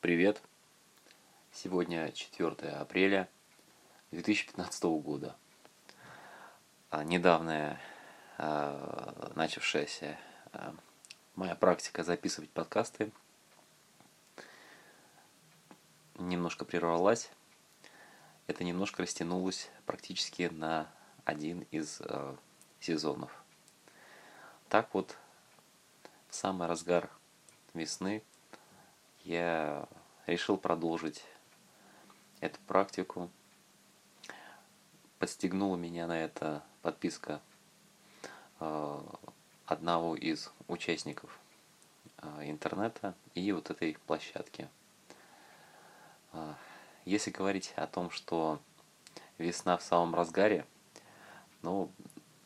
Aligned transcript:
Привет! 0.00 0.40
Сегодня 1.50 2.12
4 2.12 2.70
апреля 2.70 3.28
2015 4.12 4.84
года. 4.84 5.34
А, 6.90 7.02
недавняя 7.02 7.80
а, 8.36 9.32
начавшаяся 9.34 10.16
а, 10.52 10.72
моя 11.34 11.56
практика 11.56 12.04
записывать 12.04 12.48
подкасты 12.50 13.10
немножко 16.14 16.64
прервалась. 16.64 17.28
Это 18.46 18.62
немножко 18.62 19.02
растянулось 19.02 19.68
практически 19.84 20.44
на 20.44 20.88
один 21.24 21.66
из 21.72 22.00
сезонов. 22.78 23.32
Так 24.68 24.94
вот, 24.94 25.16
в 26.28 26.36
самый 26.36 26.68
разгар 26.68 27.10
весны 27.74 28.22
я 29.28 29.86
решил 30.26 30.56
продолжить 30.56 31.22
эту 32.40 32.58
практику. 32.66 33.28
Подстегнула 35.18 35.76
меня 35.76 36.06
на 36.06 36.18
это 36.18 36.62
подписка 36.80 37.42
э, 38.58 39.00
одного 39.66 40.16
из 40.16 40.50
участников 40.66 41.38
э, 42.22 42.48
интернета 42.48 43.14
и 43.34 43.52
вот 43.52 43.68
этой 43.68 43.98
площадки. 44.06 44.66
Э, 46.32 46.54
если 47.04 47.30
говорить 47.30 47.74
о 47.76 47.86
том, 47.86 48.10
что 48.10 48.60
весна 49.36 49.76
в 49.76 49.82
самом 49.82 50.14
разгаре, 50.14 50.64
ну, 51.60 51.90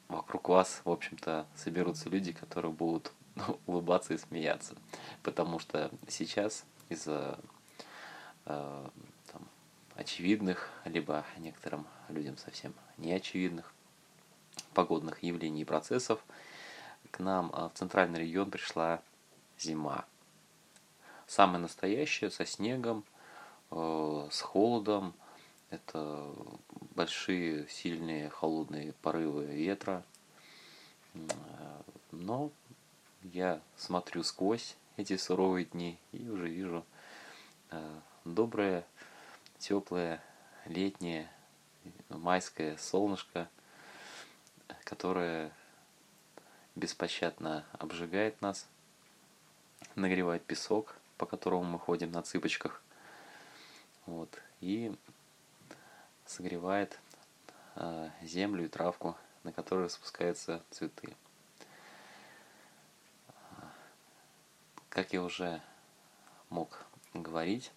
вокруг 0.09 0.49
вас, 0.49 0.81
в 0.83 0.91
общем-то, 0.91 1.47
соберутся 1.55 2.09
люди, 2.09 2.33
которые 2.33 2.73
будут 2.73 3.13
улыбаться 3.67 4.15
и 4.15 4.19
смеяться. 4.19 4.75
Потому 5.23 5.61
что 5.61 5.93
сейчас 6.09 6.65
из-за 6.89 7.39
э, 8.47 8.89
очевидных, 9.95 10.69
либо 10.85 11.25
некоторым 11.39 11.87
людям 12.09 12.37
совсем 12.39 12.75
неочевидных 12.99 13.73
погодных 14.75 15.23
явлений 15.23 15.63
и 15.63 15.67
процессов 15.67 16.25
к 17.11 17.19
нам 17.19 17.53
э, 17.55 17.69
в 17.69 17.73
центральный 17.75 18.21
регион 18.21 18.51
пришла 18.51 19.03
зима. 19.59 20.05
Самая 21.27 21.59
настоящая, 21.59 22.31
со 22.31 22.45
снегом, 22.45 23.05
э, 23.71 24.29
с 24.31 24.41
холодом. 24.41 25.15
Это 25.71 26.35
большие, 26.95 27.67
сильные, 27.69 28.29
холодные 28.29 28.93
порывы 29.01 29.47
ветра. 29.47 30.05
Но 32.11 32.51
я 33.23 33.61
смотрю 33.77 34.23
сквозь 34.23 34.77
эти 34.97 35.17
суровые 35.17 35.67
дни. 35.67 35.99
И 36.13 36.29
уже 36.29 36.49
вижу 36.49 36.85
э, 37.71 38.01
доброе, 38.25 38.87
теплое, 39.59 40.23
летнее, 40.67 41.31
майское 42.09 42.77
солнышко, 42.77 43.49
которое 44.85 45.53
беспощадно 46.75 47.65
обжигает 47.73 48.41
нас, 48.41 48.67
нагревает 49.95 50.45
песок, 50.45 50.97
по 51.17 51.27
которому 51.27 51.65
мы 51.65 51.79
ходим 51.79 52.11
на 52.13 52.23
цыпочках, 52.23 52.83
вот, 54.07 54.41
и 54.61 54.95
согревает 56.27 56.99
э, 57.77 58.11
землю 58.23 58.65
и 58.65 58.69
травку, 58.69 59.17
на 59.45 59.53
которой 59.53 59.91
спускаются 59.91 60.63
цветы. 60.71 61.15
Как 64.93 65.15
я 65.15 65.23
уже 65.23 65.63
мог 66.51 66.85
говорить, 67.15 67.73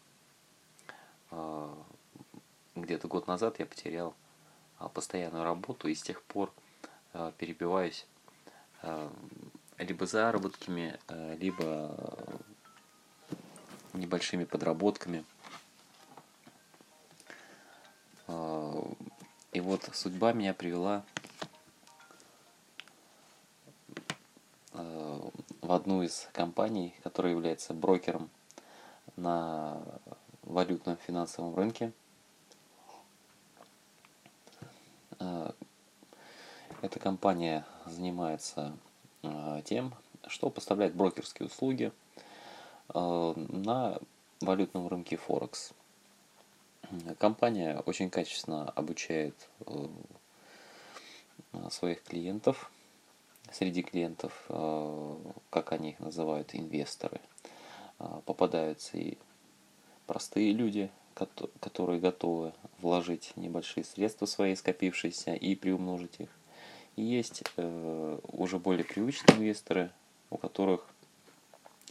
э, 1.32 1.74
где-то 2.76 3.08
год 3.08 3.26
назад 3.26 3.58
я 3.60 3.66
потерял 3.66 4.14
а, 4.80 4.90
постоянную 4.90 5.46
работу 5.46 5.88
и 5.88 5.96
с 5.96 6.02
тех 6.02 6.22
пор 6.24 6.52
э, 7.14 7.32
перебиваюсь 7.38 8.06
э, 8.82 9.10
либо 9.78 10.06
заработками, 10.06 11.00
либо 11.40 11.98
небольшими 13.94 14.44
подработками. 14.44 15.24
И 18.28 19.60
вот 19.62 19.90
судьба 19.94 20.34
меня 20.34 20.54
привела 20.54 21.06
в 25.66 25.72
одну 25.72 26.04
из 26.04 26.30
компаний, 26.32 26.94
которая 27.02 27.34
является 27.34 27.74
брокером 27.74 28.30
на 29.16 29.82
валютном 30.44 30.98
финансовом 30.98 31.56
рынке. 31.56 31.92
Э, 35.20 35.52
эта 36.82 37.00
компания 37.00 37.66
занимается 37.88 38.78
э, 39.24 39.62
тем, 39.66 39.96
что 40.28 40.52
поставляет 40.52 40.94
брокерские 40.94 41.48
услуги 41.48 41.92
э, 42.94 43.34
на 43.36 43.98
валютном 44.42 44.88
рынке 44.88 45.18
Форекс. 45.18 45.72
Компания 47.18 47.82
очень 47.88 48.12
качественно 48.12 48.70
обучает 48.70 49.50
своих 51.72 52.04
клиентов 52.04 52.70
среди 53.52 53.82
клиентов, 53.82 54.46
э, 54.50 55.16
как 55.50 55.72
они 55.72 55.92
их 55.92 56.00
называют, 56.00 56.54
инвесторы, 56.54 57.22
э, 58.00 58.22
попадаются 58.26 58.98
и 58.98 59.18
простые 60.08 60.52
люди, 60.52 60.90
которые 61.62 62.00
готовы 62.00 62.54
вложить 62.80 63.32
небольшие 63.38 63.86
средства 63.86 64.26
свои 64.26 64.56
скопившиеся 64.56 65.34
и 65.34 65.56
приумножить 65.56 66.20
их. 66.20 66.30
И 66.98 67.04
есть 67.04 67.44
э, 67.56 68.20
уже 68.28 68.60
более 68.60 68.84
привычные 68.84 69.38
инвесторы, 69.38 69.92
у 70.30 70.38
которых 70.38 70.86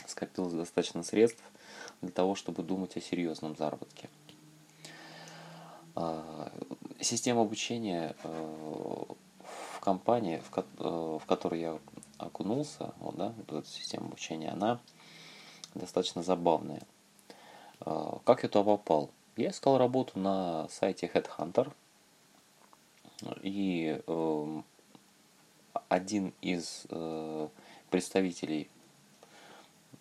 скопилось 0.07 0.53
достаточно 0.53 1.03
средств 1.03 1.43
для 2.03 2.11
того, 2.11 2.35
чтобы 2.35 2.63
думать 2.63 2.97
о 2.97 3.01
серьезном 3.01 3.57
заработке. 3.57 4.11
Система 7.01 7.43
обучения 7.43 8.17
компания, 9.85 10.41
в, 10.41 10.51
ко 10.51 10.65
э, 10.79 11.19
в 11.23 11.27
которой 11.27 11.61
я 11.61 11.79
окунулся, 12.19 12.95
вот, 12.99 13.17
да, 13.17 13.35
вот 13.37 13.53
эта 13.53 13.69
система 13.69 14.07
обучения, 14.07 14.51
она 14.51 14.81
достаточно 15.75 16.23
забавная. 16.23 16.83
Э, 17.85 18.13
как 18.25 18.43
я 18.43 18.49
туда 18.49 18.65
попал? 18.65 19.11
Я 19.37 19.51
искал 19.51 19.79
работу 19.79 20.19
на 20.19 20.69
сайте 20.69 21.11
Headhunter, 21.13 21.73
и 23.43 24.01
э, 24.07 24.63
один 25.89 26.33
из 26.41 26.87
э, 26.91 27.49
представителей 27.91 28.69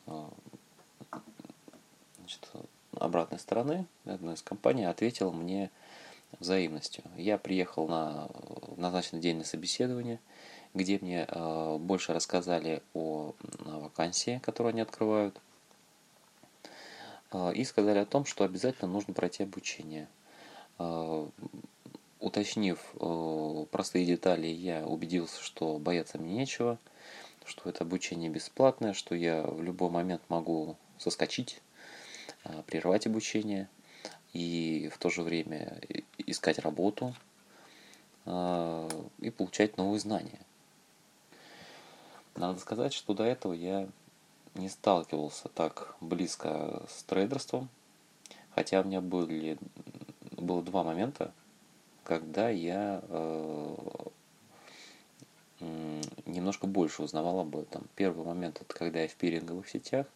э, 0.07 0.29
значит, 2.19 2.49
обратной 2.97 3.39
стороны, 3.39 3.85
одной 4.05 4.35
из 4.35 4.41
компаний, 4.41 4.85
ответил 4.85 5.31
мне 5.31 5.69
взаимностью. 6.39 7.03
Я 7.15 7.37
приехал 7.37 7.87
на 7.87 8.27
назначенный 8.83 9.21
день 9.21 9.37
на 9.37 9.43
собеседование, 9.43 10.19
где 10.73 10.99
мне 10.99 11.25
э, 11.27 11.77
больше 11.77 12.13
рассказали 12.13 12.81
о 12.93 13.33
вакансии, 13.59 14.39
которую 14.43 14.71
они 14.71 14.81
открывают, 14.81 15.39
э, 17.31 17.53
и 17.53 17.63
сказали 17.63 17.99
о 17.99 18.05
том, 18.05 18.25
что 18.25 18.43
обязательно 18.43 18.91
нужно 18.91 19.13
пройти 19.13 19.43
обучение. 19.43 20.07
Э, 20.79 21.27
уточнив 22.19 22.79
простые 23.71 24.05
детали, 24.05 24.47
я 24.47 24.85
убедился, 24.85 25.43
что 25.43 25.77
бояться 25.77 26.17
мне 26.17 26.33
нечего, 26.33 26.77
что 27.43 27.69
это 27.69 27.83
обучение 27.83 28.29
бесплатное, 28.29 28.93
что 28.93 29.13
я 29.13 29.41
в 29.41 29.61
любой 29.61 29.89
момент 29.89 30.21
могу 30.29 30.77
соскочить, 30.97 31.61
прервать 32.65 33.07
обучение– 33.07 33.67
и 34.33 34.89
в 34.93 34.97
то 34.97 35.09
же 35.09 35.21
время 35.21 35.79
искать 36.17 36.59
работу 36.59 37.15
и 38.25 39.29
получать 39.35 39.77
новые 39.77 39.99
знания. 39.99 40.39
Надо 42.35 42.59
сказать, 42.59 42.93
что 42.93 43.13
до 43.13 43.23
этого 43.23 43.53
я 43.53 43.87
не 44.55 44.69
сталкивался 44.69 45.49
так 45.49 45.95
близко 46.01 46.83
с 46.89 47.03
трейдерством, 47.03 47.69
хотя 48.55 48.81
у 48.81 48.83
меня 48.83 49.01
были, 49.01 49.57
было 50.37 50.61
два 50.61 50.83
момента, 50.83 51.31
когда 52.03 52.49
я 52.49 53.01
э, 53.07 53.75
немножко 56.25 56.67
больше 56.67 57.03
узнавал 57.03 57.39
об 57.39 57.55
этом. 57.55 57.87
Первый 57.95 58.25
момент 58.25 58.61
это 58.61 58.73
когда 58.73 59.01
я 59.01 59.07
в 59.07 59.15
пиринговых 59.15 59.69
сетях 59.69 60.07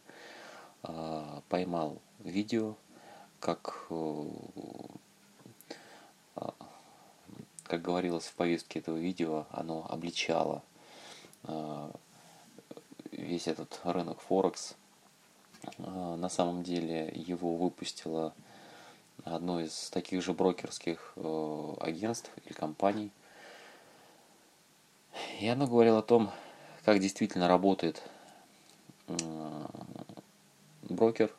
э, 0.82 1.40
поймал 1.48 1.98
видео 2.20 2.74
как, 3.40 3.86
э, 3.90 4.24
как 7.68 7.82
говорилось 7.82 8.24
в 8.24 8.34
повестке 8.34 8.78
этого 8.78 8.96
видео, 8.96 9.46
оно 9.50 9.86
обличало 9.88 10.62
э, 11.44 11.90
весь 13.12 13.46
этот 13.46 13.80
рынок 13.84 14.20
Форекс 14.20 14.74
На 15.76 16.28
самом 16.28 16.62
деле 16.62 17.12
его 17.14 17.56
выпустило 17.56 18.32
одно 19.24 19.60
из 19.60 19.90
таких 19.90 20.22
же 20.22 20.32
брокерских 20.32 21.14
агентств 21.80 22.30
или 22.44 22.52
компаний. 22.52 23.10
И 25.40 25.48
оно 25.48 25.66
говорило 25.66 25.98
о 25.98 26.02
том, 26.02 26.30
как 26.84 27.00
действительно 27.00 27.48
работает 27.48 28.02
брокер, 30.82 31.34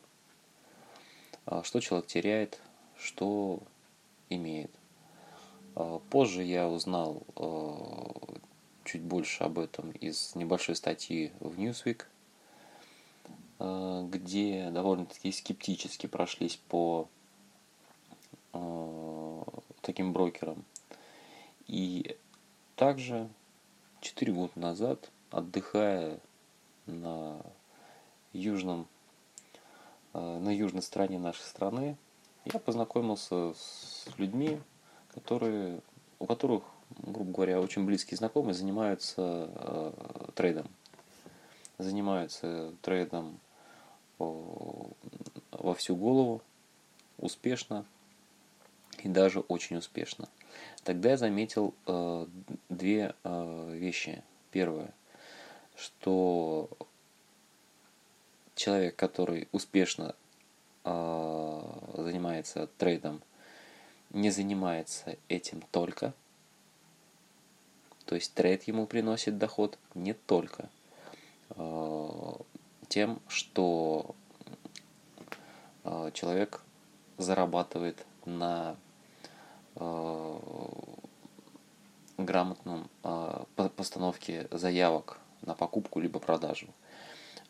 что 1.64 1.80
человек 1.80 2.08
теряет, 2.08 2.60
что 2.98 3.60
имеет. 4.30 4.72
Позже 6.10 6.44
я 6.44 6.68
узнал 6.68 7.24
чуть 8.83 9.01
больше 9.01 9.44
об 9.44 9.60
этом 9.60 9.92
из 9.92 10.36
небольшой 10.36 10.75
статьи 10.75 11.31
в 11.39 11.60
Newsweek, 11.60 12.06
где 14.10 14.69
довольно-таки 14.71 15.31
скептически 15.31 16.07
прошлись 16.07 16.57
по 16.69 17.07
таким 19.81 20.13
брокерам. 20.13 20.63
И 21.68 22.18
также 22.75 23.30
4 24.01 24.33
года 24.33 24.54
назад, 24.56 25.12
отдыхая 25.31 26.19
на 26.88 27.42
южном, 28.33 28.88
на 30.13 30.50
южной 30.50 30.81
стороне 30.81 31.19
нашей 31.19 31.44
страны, 31.44 31.95
я 32.45 32.60
познакомился 32.60 33.54
с 33.54 34.07
людьми, 34.18 34.60
которые, 35.19 35.81
у 36.19 36.25
которых, 36.25 36.63
грубо 36.98 37.31
говоря, 37.31 37.62
очень 37.62 37.86
близкие 37.86 38.18
знакомые 38.18 38.54
занимаются 38.54 39.50
э, 39.54 40.31
трейдом. 40.36 40.68
Занимаются 41.77 42.74
трейдом 42.81 43.39
во 44.18 45.74
всю 45.75 45.95
голову, 45.95 46.42
успешно 47.18 47.86
и 49.04 49.07
даже 49.07 49.39
очень 49.42 49.77
успешно. 49.77 50.27
Тогда 50.83 51.12
я 51.12 51.18
заметил 51.18 51.74
э, 51.86 52.25
две 52.69 53.16
э, 53.24 53.71
вещи. 53.75 54.24
Первое, 54.51 54.94
что 55.75 56.69
человек, 58.56 58.95
который 58.95 59.48
успешно 59.51 60.16
э, 60.83 61.62
занимается 61.98 62.68
трейдом, 62.77 63.21
не 64.12 64.30
занимается 64.30 65.18
этим 65.28 65.62
только. 65.72 66.14
То 68.06 68.16
есть 68.16 68.34
трейд 68.34 68.64
ему 68.64 68.88
приносит 68.88 69.38
доход 69.38 69.78
не 69.94 70.14
только 70.14 70.70
э, 71.52 72.34
тем, 72.88 73.22
что 73.28 74.16
э, 75.84 76.10
человек 76.14 76.64
зарабатывает 77.18 78.04
на 78.26 78.76
э, 79.76 80.40
грамотном 82.18 82.90
э, 83.04 83.44
постановке 83.76 84.48
заявок 84.52 85.20
на 85.42 85.54
покупку 85.54 86.00
либо 86.00 86.20
продажу, 86.20 86.68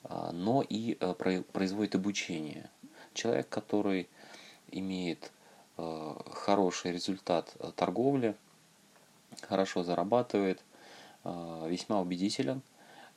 э, 0.04 0.32
но 0.34 0.62
и 0.68 0.98
э, 1.00 1.14
производит 1.54 1.96
обучение. 1.96 2.70
Человек, 3.14 3.48
который 3.48 4.10
имеет 4.72 5.32
хороший 6.34 6.92
результат 6.92 7.54
э, 7.60 7.72
торговли, 7.76 8.36
хорошо 9.42 9.84
зарабатывает, 9.84 10.64
э, 11.24 11.68
весьма 11.70 12.02
убедителен 12.02 12.62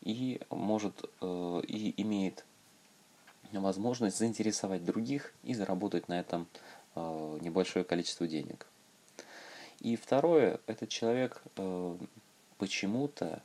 и 0.03 0.41
может 0.51 1.05
и 1.21 1.95
имеет 1.97 2.45
возможность 3.53 4.19
заинтересовать 4.19 4.85
других 4.85 5.33
и 5.45 5.55
заработать 5.55 6.09
на 6.09 6.19
этом 6.19 6.49
небольшое 6.97 7.85
количество 7.85 8.27
денег. 8.27 8.67
И 9.79 9.95
второе, 9.95 10.59
этот 10.67 10.89
человек 10.89 11.41
почему-то 12.59 13.43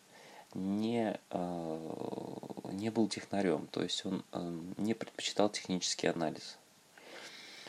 не, 0.55 1.19
не 2.71 2.89
был 2.89 3.07
технарем, 3.07 3.67
то 3.67 3.83
есть 3.83 4.03
он 4.03 4.23
не 4.77 4.95
предпочитал 4.95 5.49
технический 5.49 6.07
анализ. 6.07 6.57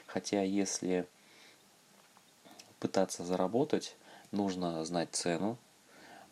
Хотя 0.07 0.43
если 0.43 1.07
пытаться 2.79 3.25
заработать, 3.25 3.97
нужно 4.31 4.85
знать 4.85 5.11
цену, 5.13 5.57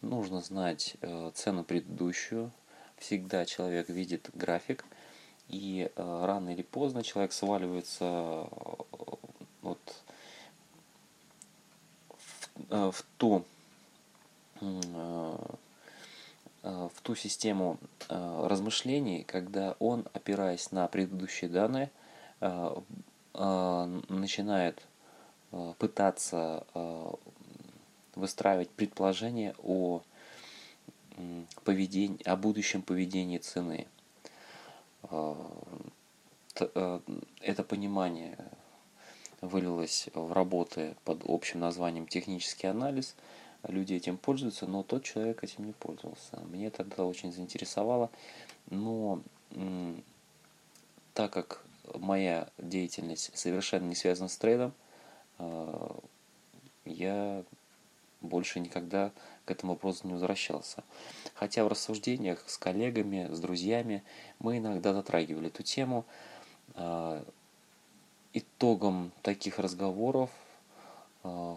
нужно 0.02 0.40
знать 0.40 0.96
э, 1.00 1.30
цену 1.34 1.64
предыдущую. 1.64 2.50
Всегда 2.98 3.44
человек 3.44 3.88
видит 3.88 4.30
график, 4.34 4.84
и 5.48 5.90
э, 5.94 6.24
рано 6.24 6.50
или 6.50 6.62
поздно 6.62 7.02
человек 7.02 7.32
сваливается 7.32 8.04
э, 8.04 8.46
вот 9.62 10.02
в, 12.10 12.48
э, 12.70 12.90
в 12.92 13.04
ту 13.16 13.44
э, 14.60 15.36
э, 16.62 16.88
в 16.92 17.00
ту 17.02 17.14
систему 17.14 17.78
размышлений, 18.08 19.22
когда 19.22 19.76
он, 19.78 20.06
опираясь 20.12 20.72
на 20.72 20.88
предыдущие 20.88 21.48
данные, 21.48 21.90
начинает 23.32 24.82
пытаться 25.78 26.66
э, 26.74 27.12
выстраивать 28.14 28.70
предположения 28.70 29.54
о 29.62 30.02
поведении, 31.64 32.22
о 32.28 32.36
будущем 32.36 32.82
поведении 32.82 33.38
цены. 33.38 33.86
Э, 35.10 35.34
это 37.40 37.62
понимание 37.62 38.38
вылилось 39.40 40.08
в 40.14 40.32
работы 40.32 40.96
под 41.04 41.22
общим 41.26 41.60
названием 41.60 42.06
технический 42.06 42.66
анализ. 42.66 43.14
Люди 43.62 43.94
этим 43.94 44.16
пользуются, 44.16 44.66
но 44.66 44.82
тот 44.82 45.04
человек 45.04 45.42
этим 45.44 45.66
не 45.66 45.72
пользовался. 45.72 46.40
Мне 46.50 46.70
тогда 46.70 47.04
очень 47.04 47.32
заинтересовало, 47.32 48.10
но 48.70 49.20
так 51.14 51.32
как 51.32 51.64
моя 51.94 52.48
деятельность 52.58 53.36
совершенно 53.36 53.86
не 53.86 53.94
связана 53.94 54.28
с 54.28 54.36
трейдом, 54.36 54.72
я 56.84 57.44
больше 58.20 58.60
никогда 58.60 59.12
к 59.44 59.50
этому 59.50 59.74
вопросу 59.74 60.06
не 60.06 60.12
возвращался. 60.12 60.82
Хотя 61.34 61.64
в 61.64 61.68
рассуждениях 61.68 62.42
с 62.46 62.58
коллегами, 62.58 63.28
с 63.32 63.40
друзьями 63.40 64.02
мы 64.38 64.58
иногда 64.58 64.92
затрагивали 64.92 65.48
эту 65.48 65.62
тему. 65.62 66.04
А, 66.74 67.24
итогом 68.32 69.12
таких 69.22 69.58
разговоров 69.58 70.30
а, 71.22 71.56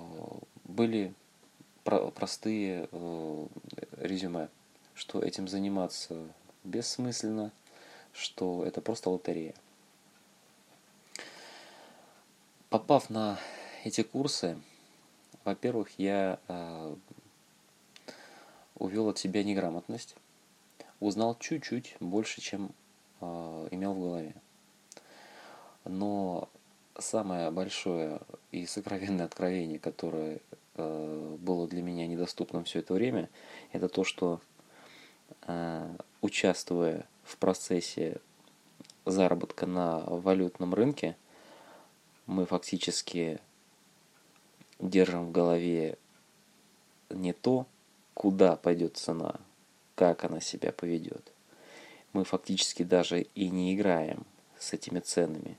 были 0.66 1.14
простые 1.84 2.88
э, 2.92 3.48
резюме, 3.98 4.50
что 4.94 5.24
этим 5.24 5.48
заниматься 5.48 6.16
бессмысленно, 6.64 7.52
что 8.14 8.64
это 8.64 8.80
просто 8.80 9.10
лотерея. 9.10 9.56
Попав 12.70 13.10
на 13.10 13.40
эти 13.84 14.02
курсы, 14.02 14.58
во-первых, 15.46 15.90
я 15.98 16.40
э, 16.48 16.96
увел 18.76 19.10
от 19.10 19.18
себя 19.18 19.44
неграмотность, 19.44 20.16
узнал 21.00 21.38
чуть-чуть 21.40 21.96
больше, 22.00 22.42
чем 22.42 22.72
э, 23.22 23.68
имел 23.72 23.94
в 23.94 24.00
голове. 24.00 24.34
Но 25.86 26.50
самое 26.98 27.52
большое 27.52 28.20
и 28.52 28.66
сокровенное 28.66 29.26
откровение, 29.26 29.80
которое 29.80 30.40
э, 30.76 31.38
было 31.40 31.68
для 31.68 31.82
меня 31.82 32.08
недоступным 32.08 32.66
все 32.66 32.80
это 32.80 32.94
время, 32.94 33.30
это 33.72 33.88
то, 33.88 34.04
что 34.04 34.42
э, 35.48 35.96
участвуя 36.22 37.06
в 37.24 37.38
процессе 37.38 38.18
заработка 39.06 39.66
на 39.66 40.00
валютном 40.00 40.74
рынке, 40.74 41.16
мы 42.26 42.46
фактически 42.46 43.40
держим 44.80 45.28
в 45.28 45.32
голове 45.32 45.98
не 47.10 47.34
то, 47.34 47.66
куда 48.14 48.56
пойдет 48.56 48.98
цена, 48.98 49.40
как 49.96 50.24
она 50.24 50.40
себя 50.40 50.72
поведет. 50.72 51.32
Мы 52.14 52.24
фактически 52.24 52.84
даже 52.84 53.22
и 53.22 53.50
не 53.50 53.76
играем 53.76 54.26
с 54.58 54.74
этими 54.74 55.00
ценами. 55.00 55.58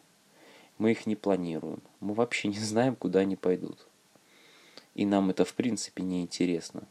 Мы 0.79 0.93
их 0.93 1.07
не 1.07 1.17
планируем. 1.17 1.83
Мы 2.00 2.15
вообще 2.15 2.49
не 2.49 2.59
знаем, 2.59 2.97
куда 2.97 3.21
они 3.21 3.37
пойдут. 3.37 3.87
И 4.95 5.07
нам 5.07 5.31
это 5.31 5.45
в 5.45 5.55
принципе 5.55 6.03
не 6.03 6.23
интересно. 6.23 6.89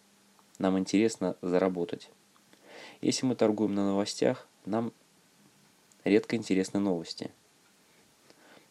Нам 0.59 0.77
интересно 0.77 1.35
заработать. 1.41 2.09
Если 3.01 3.25
мы 3.25 3.35
торгуем 3.35 3.75
на 3.75 3.85
новостях, 3.85 4.47
нам 4.65 4.93
редко 6.03 6.35
интересны 6.35 6.79
новости. 6.79 7.31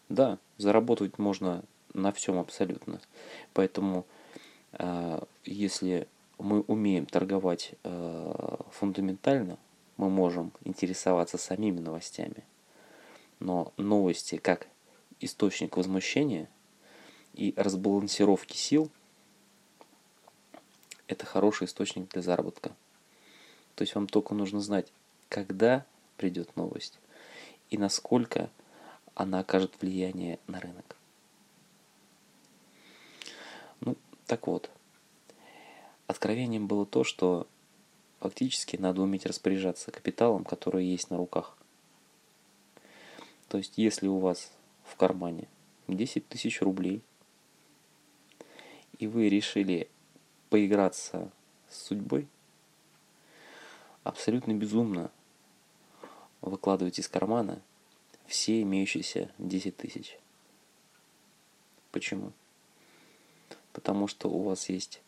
Да, 0.09 0.39
заработать 0.57 1.19
можно 1.19 1.65
на 1.95 2.13
всем 2.13 2.39
абсолютно. 2.39 3.01
Поэтому, 3.53 4.07
э, 4.73 5.21
если 5.45 6.09
мы 6.39 6.61
умеем 6.63 7.07
торговать 7.07 7.73
э, 7.83 8.57
фундаментально, 8.73 9.59
мы 9.97 10.09
можем 10.11 10.53
интересоваться 10.65 11.39
самими 11.39 11.81
новостями. 11.81 12.45
но 13.41 13.73
новости 13.77 14.37
как 14.37 14.67
источник 15.21 15.77
возмущения 15.77 16.49
и 17.35 17.55
разбалансировки 17.57 18.57
сил– 18.57 18.91
это 21.09 21.25
хороший 21.25 21.67
источник 21.67 22.09
для 22.11 22.23
заработка. 22.23 22.71
То 23.75 23.83
есть 23.83 23.95
вам 23.95 24.07
только 24.07 24.35
нужно 24.35 24.61
знать, 24.61 24.93
когда 25.29 25.85
придет 26.17 26.55
новость 26.57 26.99
и 27.71 27.79
насколько 27.79 28.51
она 29.15 29.41
окажет 29.41 29.73
влияние 29.81 30.39
на 30.47 30.61
рынок. 30.61 30.97
Ну, 33.81 33.97
так 34.29 34.47
вот, 34.47 34.71
откровением 36.07 36.67
было 36.67 36.85
то, 36.85 37.03
что 37.03 37.49
фактически 38.21 38.77
надо 38.77 39.01
уметь 39.01 39.25
распоряжаться 39.25 39.91
капиталом, 39.91 40.45
который 40.45 40.85
есть 40.85 41.09
на 41.09 41.17
руках. 41.17 41.57
То 43.49 43.57
есть, 43.57 43.79
если 43.79 44.07
у 44.07 44.19
вас 44.19 44.53
в 44.85 44.97
кармане 44.97 45.49
10 45.89 46.29
тысяч 46.29 46.61
рублей, 46.61 47.01
и 48.99 49.07
вы 49.07 49.31
решили 49.31 49.89
поиграться 50.51 51.33
с 51.71 51.87
судьбой, 51.87 52.29
абсолютно 54.05 54.53
безумно 54.53 55.11
выкладывать 56.43 56.99
из 56.99 57.09
кармана 57.09 57.63
все 58.27 58.61
имеющиеся 58.61 59.31
10 59.39 59.75
тысяч. 59.75 60.19
Почему? 61.93 62.33
Потому 63.79 64.09
что 64.09 64.29
у 64.29 64.43
вас 64.43 64.69
есть 64.71 65.01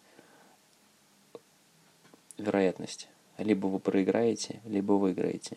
вероятность. 2.38 3.08
Либо 3.36 3.66
вы 3.66 3.80
проиграете, 3.80 4.60
либо 4.64 4.92
выиграете. 4.92 5.56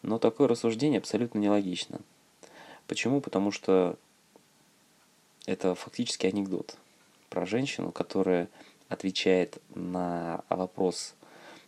Но 0.00 0.18
такое 0.18 0.48
рассуждение 0.48 0.96
абсолютно 0.96 1.40
нелогично. 1.40 2.00
Почему? 2.86 3.20
Потому 3.20 3.50
что 3.50 3.98
это 5.44 5.74
фактически 5.74 6.26
анекдот 6.26 6.78
про 7.28 7.44
женщину, 7.44 7.92
которая 7.92 8.48
отвечает 8.88 9.58
на 9.74 10.42
вопрос 10.48 11.14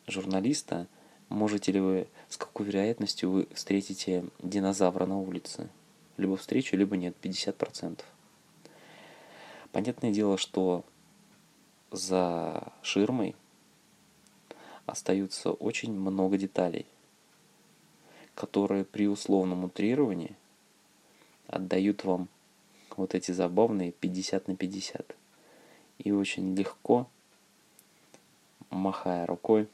журналиста, 0.06 0.86
можете 1.28 1.72
ли 1.72 1.80
вы, 1.80 2.08
с 2.30 2.38
какой 2.38 2.64
вероятностью 2.64 3.30
вы 3.30 3.48
встретите 3.52 4.24
динозавра 4.42 5.04
на 5.04 5.18
улице. 5.18 5.68
Либо 6.16 6.38
встречу, 6.38 6.74
либо 6.74 6.96
нет, 6.96 7.14
50%. 7.20 8.00
Понятное 9.76 10.10
дело, 10.10 10.38
что 10.38 10.86
за 11.90 12.72
ширмой 12.80 13.36
остаются 14.86 15.50
очень 15.50 15.92
много 15.92 16.38
деталей, 16.38 16.86
которые 18.34 18.86
при 18.86 19.06
условном 19.06 19.64
утрировании 19.64 20.34
отдают 21.46 22.04
вам 22.04 22.28
вот 22.96 23.14
эти 23.14 23.32
забавные 23.32 23.92
50 23.92 24.48
на 24.48 24.56
50. 24.56 25.14
И 25.98 26.10
очень 26.10 26.56
легко, 26.56 27.06
махая 28.70 29.26
рукой, 29.26 29.68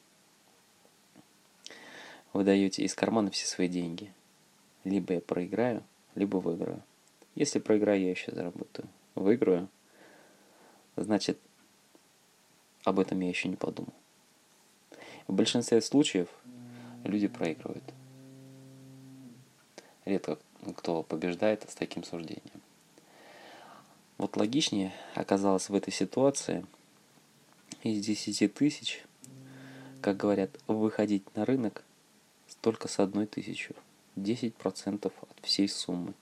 вы 2.33 2.43
даете 2.43 2.83
из 2.83 2.97
кармана 2.97 3.31
все 3.31 3.47
свои 3.47 3.69
деньги. 3.69 4.13
Либо 4.83 5.15
я 5.15 5.21
проиграю, 5.21 5.85
либо 6.17 6.39
выиграю. 6.39 6.83
Если 7.37 7.61
проиграю, 7.61 8.01
я 8.01 8.11
еще 8.11 8.35
заработаю. 8.35 8.89
Выиграю, 9.15 9.69
значит, 10.97 11.39
об 12.85 12.99
этом 12.99 13.21
я 13.21 13.29
еще 13.29 13.49
не 13.49 13.57
подумал. 13.57 13.93
В 15.27 15.33
большинстве 15.33 15.81
случаев 15.81 16.29
люди 17.05 17.29
проигрывают. 17.29 17.85
Редко 20.05 20.39
кто 20.77 21.03
побеждает 21.03 21.69
с 21.69 21.75
таким 21.75 22.05
суждением. 22.05 22.63
Вот 24.19 24.37
логичнее 24.37 24.93
оказалось 25.15 25.69
в 25.69 25.75
этой 25.75 25.93
ситуации 25.93 26.65
из 27.83 28.05
10 28.05 28.55
тысяч, 28.55 29.05
как 30.01 30.17
говорят, 30.17 30.51
выходить 30.69 31.35
на 31.35 31.45
рынок 31.45 31.85
только 32.61 32.87
с 32.87 33.01
одной 33.01 33.27
тысячу. 33.27 33.75
10% 34.17 35.07
от 35.07 35.45
всей 35.45 35.69
суммы. 35.69 36.15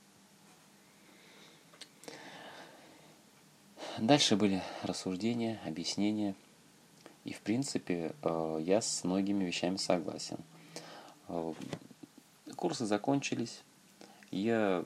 Дальше 4.00 4.36
были 4.36 4.62
рассуждения, 4.82 5.60
объяснения– 5.64 6.34
и, 7.24 7.32
в 7.32 7.40
принципе, 7.40 8.14
э, 8.22 8.60
я 8.62 8.80
с 8.80 9.04
многими 9.04 9.44
вещами 9.44 9.76
согласен. 9.76 10.38
Э, 11.28 11.52
курсы 12.56 12.86
закончились. 12.86 13.62
Я 14.30 14.84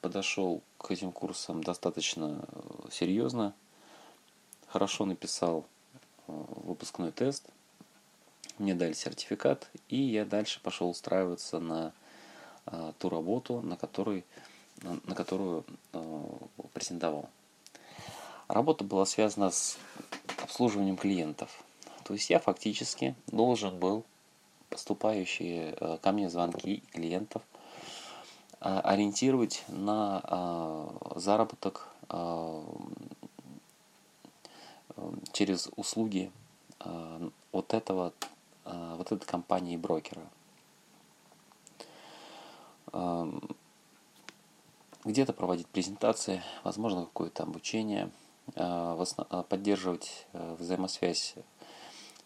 подошел 0.00 0.62
к 0.78 0.90
этим 0.90 1.12
курсам 1.12 1.62
достаточно 1.62 2.44
э, 2.48 2.88
серьезно. 2.90 3.54
Хорошо 4.66 5.06
написал 5.06 5.66
выпускной 6.26 7.10
тест. 7.10 7.46
Мне 8.58 8.74
дали 8.74 8.92
сертификат, 8.92 9.70
и 9.88 9.96
я 9.96 10.26
дальше 10.26 10.60
пошел 10.60 10.90
устраиваться 10.90 11.58
на 11.58 11.92
ту 12.98 13.08
работу, 13.08 13.62
на, 13.62 13.76
которой, 13.76 14.26
на 14.82 15.14
которую 15.14 15.64
претендовал. 16.74 17.30
Работа 18.48 18.82
была 18.82 19.04
связана 19.04 19.50
с 19.50 19.76
обслуживанием 20.42 20.96
клиентов. 20.96 21.62
То 22.04 22.14
есть 22.14 22.30
я 22.30 22.38
фактически 22.38 23.14
должен 23.26 23.78
был 23.78 24.04
поступающие 24.70 25.74
э, 25.78 25.98
ко 26.00 26.12
мне 26.12 26.30
звонки 26.30 26.82
клиентов 26.92 27.42
э, 28.60 28.80
ориентировать 28.80 29.64
на 29.68 30.22
э, 30.24 31.18
заработок 31.18 31.88
через 35.32 35.68
услуги 35.76 36.32
вот 37.52 37.74
этого 37.74 38.14
вот 38.62 39.12
этой 39.12 39.26
компании 39.26 39.76
брокера. 39.76 40.22
Где-то 45.04 45.34
проводить 45.34 45.66
презентации, 45.66 46.42
возможно, 46.64 47.04
какое-то 47.04 47.42
обучение, 47.42 48.10
поддерживать 49.48 50.26
взаимосвязь 50.32 51.36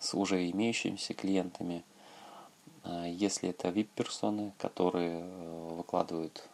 с 0.02 0.14
уже 0.14 0.50
имеющимися 0.50 1.14
клиентами. 1.14 1.84
А, 2.82 3.06
если 3.06 3.50
это 3.50 3.68
VIP-персоны, 3.68 4.52
которые 4.58 5.20
э, 5.20 5.68
выкладывают 5.76 6.48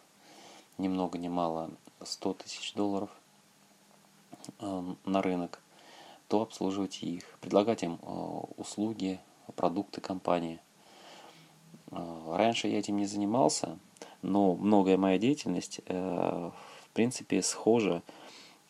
ни 0.76 0.88
много 0.88 1.18
ни 1.18 1.28
мало 1.28 1.70
100 2.02 2.34
тысяч 2.34 2.74
долларов 2.74 3.10
э, 4.60 4.94
на 5.06 5.22
рынок, 5.22 5.60
то 6.28 6.42
обслуживать 6.42 7.02
их, 7.02 7.38
предлагать 7.40 7.82
им 7.82 7.98
э, 8.02 8.06
услуги, 8.58 9.18
продукты 9.56 10.00
компании. 10.00 10.60
Раньше 11.90 12.68
я 12.68 12.80
этим 12.80 12.98
не 12.98 13.06
занимался, 13.06 13.78
но 14.20 14.54
многое 14.54 14.98
моя 14.98 15.16
деятельность 15.16 15.80
в 15.88 16.52
принципе 16.92 17.40
схожа 17.40 18.02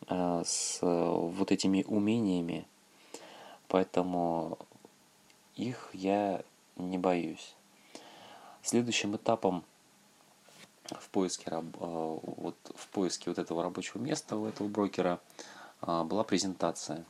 с 0.07 0.79
вот 0.81 1.51
этими 1.51 1.83
умениями, 1.83 2.67
поэтому 3.67 4.59
их 5.55 5.91
я 5.93 6.43
не 6.77 6.99
боюсь. 6.99 7.55
Следующим 8.63 9.17
этапом 9.17 9.65
в 10.91 11.09
поиске, 11.11 11.51
э, 11.51 11.61
вот, 11.81 12.57
в 12.75 12.89
поиске 12.89 13.31
вот 13.31 13.39
этого 13.39 13.63
рабочего 13.63 14.01
места 14.01 14.37
у 14.37 14.47
этого 14.47 14.69
брокера 14.69 15.21
э, 15.83 16.03
была 16.05 16.25
презентация. 16.25 17.05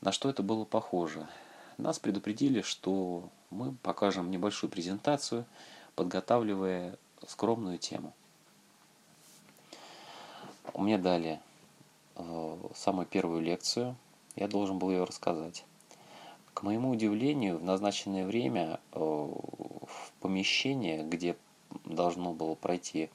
На 0.00 0.12
что 0.12 0.28
это 0.28 0.42
было 0.42 0.64
похоже? 0.64 1.28
Нас 1.76 1.98
предупредили, 1.98 2.62
что 2.62 3.28
мы 3.50 3.74
покажем 3.82 4.30
небольшую 4.30 4.70
презентацию, 4.70 5.44
подготавливая 5.94 6.96
скромную 7.26 7.78
тему. 7.78 8.14
Мне 10.74 10.98
дали 10.98 11.32
э, 11.32 11.49
самую 12.74 13.06
первую 13.06 13.42
лекцию, 13.42 13.96
я 14.36 14.48
должен 14.48 14.78
был 14.78 14.90
ее 14.90 15.04
рассказать. 15.04 15.64
К 16.54 16.62
моему 16.62 16.90
удивлению, 16.90 17.58
в 17.58 17.64
назначенное 17.64 18.26
время 18.26 18.80
э, 18.92 18.98
в 18.98 20.12
помещение, 20.20 21.02
где 21.04 21.36
должно 21.84 22.32
было 22.32 22.54
пройти 22.54 23.08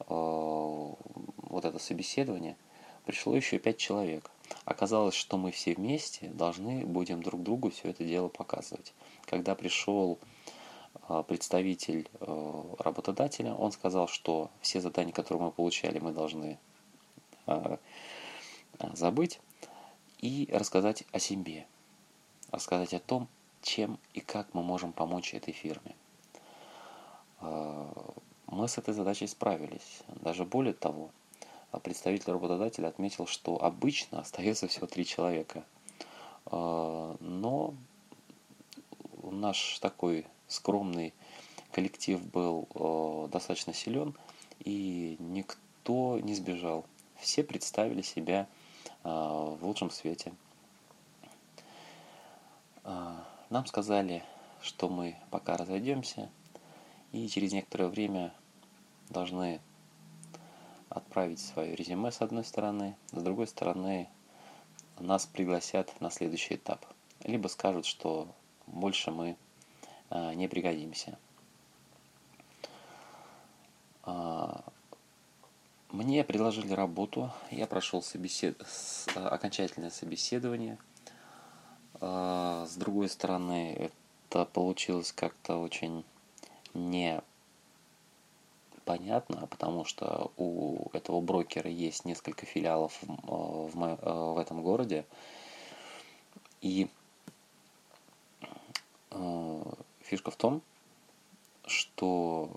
э, 0.00 0.04
вот 0.08 1.64
это 1.64 1.78
собеседование, 1.78 2.56
пришло 3.04 3.34
еще 3.34 3.58
пять 3.58 3.78
человек. 3.78 4.30
Оказалось, 4.64 5.14
что 5.14 5.36
мы 5.36 5.50
все 5.50 5.74
вместе 5.74 6.28
должны 6.28 6.86
будем 6.86 7.22
друг 7.22 7.42
другу 7.42 7.70
все 7.70 7.90
это 7.90 8.04
дело 8.04 8.28
показывать. 8.28 8.94
Когда 9.26 9.54
пришел 9.54 10.18
э, 11.08 11.22
представитель 11.26 12.08
работодателя, 12.20 13.54
он 13.54 13.72
сказал, 13.72 14.08
что 14.08 14.50
все 14.60 14.80
задания, 14.80 15.12
которые 15.12 15.42
мы 15.44 15.50
получали, 15.50 15.98
мы 15.98 16.12
должны 16.12 16.58
забыть 18.94 19.40
и 20.18 20.48
рассказать 20.52 21.04
о 21.12 21.18
себе 21.18 21.66
рассказать 22.50 22.94
о 22.94 23.00
том, 23.00 23.28
чем 23.62 23.98
и 24.14 24.20
как 24.20 24.54
мы 24.54 24.62
можем 24.62 24.92
помочь 24.92 25.34
этой 25.34 25.52
фирме. 25.52 25.94
А, 27.40 28.14
мы 28.46 28.68
с 28.68 28.78
этой 28.78 28.94
задачей 28.94 29.26
справились. 29.26 30.02
Даже 30.22 30.44
более 30.44 30.74
того, 30.74 31.10
представитель 31.82 32.32
работодателя 32.32 32.88
отметил, 32.88 33.26
что 33.26 33.62
обычно 33.62 34.20
остается 34.20 34.68
всего 34.68 34.86
три 34.86 35.04
человека. 35.04 35.64
Но 36.50 37.74
наш 39.22 39.78
такой 39.80 40.26
скромный 40.46 41.12
коллектив 41.72 42.22
был 42.24 43.28
достаточно 43.30 43.74
силен, 43.74 44.14
и 44.60 45.16
никто 45.18 46.18
не 46.20 46.34
сбежал. 46.34 46.86
Все 47.16 47.44
представили 47.44 48.00
себя 48.00 48.46
в 49.02 49.58
лучшем 49.62 49.90
свете. 49.90 50.32
Нам 52.84 53.66
сказали, 53.66 54.22
что 54.60 54.88
мы 54.88 55.16
пока 55.30 55.56
разойдемся, 55.56 56.28
и 57.12 57.28
через 57.28 57.52
некоторое 57.52 57.88
время 57.88 58.34
должны 59.08 59.60
отправить 60.90 61.40
свое 61.40 61.74
резюме 61.74 62.10
с 62.10 62.20
одной 62.20 62.44
стороны, 62.44 62.96
с 63.12 63.22
другой 63.22 63.46
стороны 63.46 64.08
нас 64.98 65.26
пригласят 65.26 66.00
на 66.00 66.10
следующий 66.10 66.56
этап. 66.56 66.84
Либо 67.24 67.48
скажут, 67.48 67.86
что 67.86 68.28
больше 68.66 69.10
мы 69.10 69.36
а, 70.10 70.34
не 70.34 70.48
пригодимся. 70.48 71.18
Мне 75.90 76.22
предложили 76.22 76.74
работу, 76.74 77.32
я 77.50 77.66
прошел 77.66 78.02
собесед... 78.02 78.60
окончательное 79.14 79.88
собеседование. 79.88 80.76
А, 82.00 82.66
с 82.66 82.76
другой 82.76 83.08
стороны, 83.08 83.90
это 84.30 84.44
получилось 84.44 85.12
как-то 85.12 85.56
очень 85.56 86.04
не 86.74 87.22
понятно, 88.84 89.46
потому 89.46 89.86
что 89.86 90.30
у 90.36 90.90
этого 90.92 91.22
брокера 91.22 91.70
есть 91.70 92.04
несколько 92.04 92.44
филиалов 92.44 92.98
в, 93.02 93.70
в, 93.70 93.84
э, 93.84 94.32
в 94.34 94.38
этом 94.38 94.62
городе. 94.62 95.06
И 96.60 96.90
э, 99.10 99.62
фишка 100.02 100.30
в 100.30 100.36
том, 100.36 100.60
что 101.66 102.50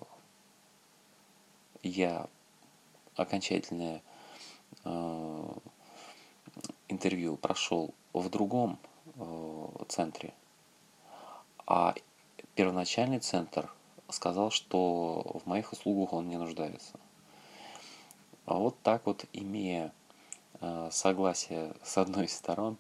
я 1.82 2.28
окончательное 3.16 4.02
э, 4.84 5.54
интервью 6.88 7.38
прошел 7.38 7.94
в 8.14 8.30
другом 8.30 8.80
э, 9.16 9.68
центре, 9.88 10.34
а 11.66 11.96
первоначальный 12.56 13.20
центр 13.20 13.72
сказал, 14.10 14.52
что 14.52 15.40
в 15.44 15.48
моих 15.48 15.72
услугах 15.72 16.14
он 16.14 16.28
не 16.28 16.38
нуждается. 16.38 17.00
А 18.46 18.56
вот 18.56 18.78
так 18.82 19.06
вот, 19.06 19.26
имея 19.34 19.94
э, 20.60 20.90
согласие 20.92 21.74
с 21.84 21.98
одной 21.98 22.26
из 22.26 22.36
сторон, 22.36 22.78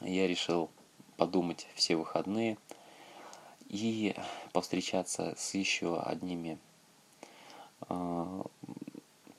я 0.00 0.26
решил 0.26 0.70
подумать 1.16 1.66
все 1.74 1.96
выходные 1.96 2.58
и 3.68 4.14
повстречаться 4.52 5.34
с 5.36 5.54
еще 5.54 6.00
одними 6.00 6.58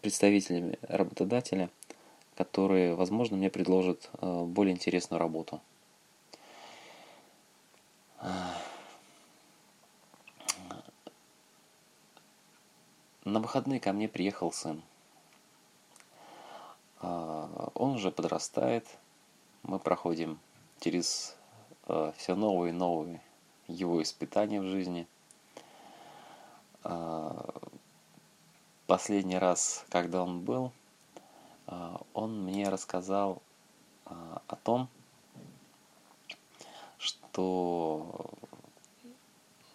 представителями 0.02 0.78
работодателя, 0.82 1.70
которые, 2.36 2.96
возможно, 2.96 3.36
мне 3.38 3.50
предложат 3.50 4.10
э, 4.22 4.44
более 4.44 4.74
интересную 4.74 5.20
работу. 5.20 5.60
На 13.28 13.40
выходные 13.42 13.82
ко 13.82 13.92
мне 13.92 14.08
приехал 14.08 14.54
сын. 14.54 14.82
А, 17.02 17.72
он 17.74 17.96
уже 17.96 18.10
подрастает. 18.10 18.88
Мы 19.64 19.80
проходим 19.80 20.40
через 20.80 21.36
а, 21.88 22.14
все 22.16 22.36
новые 22.36 22.70
и 22.70 22.74
новые 22.74 23.22
его 23.68 24.02
испытания 24.02 24.62
в 24.62 24.66
жизни. 24.66 25.08
А, 28.88 28.94
последний 28.94 29.38
раз, 29.38 29.86
когда 29.90 30.24
он 30.24 30.40
был, 30.40 30.72
он 32.14 32.44
мне 32.46 32.70
рассказал 32.70 33.42
о 34.06 34.56
том, 34.64 34.88
что 36.98 38.32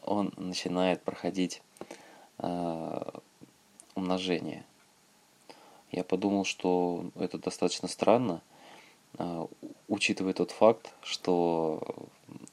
он 0.03 0.33
начинает 0.37 1.03
проходить 1.03 1.63
умножения. 3.95 4.65
Я 5.91 6.05
подумал, 6.05 6.45
что 6.47 7.11
это 7.17 7.39
достаточно 7.39 7.87
странно, 7.89 8.41
а, 9.19 9.47
учитывая 9.89 10.33
тот 10.33 10.51
факт, 10.51 10.95
что 11.03 11.83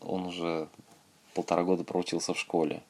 он 0.02 0.26
уже 0.26 0.67
полтора 1.34 1.63
года 1.63 1.86
проучился 1.86 2.34
в 2.34 2.38
школе. 2.38 2.84